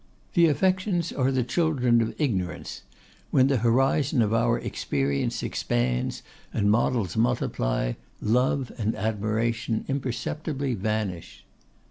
[0.33, 2.81] The affections are the children of ignorance;
[3.29, 11.45] when the horizon of our experience expands, and models multiply, love and admiration imperceptibly vanish.